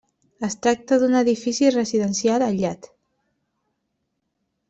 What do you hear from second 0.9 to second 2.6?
d'un edifici residencial